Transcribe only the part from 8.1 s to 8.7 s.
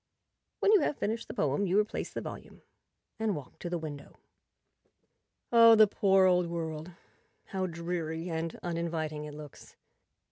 and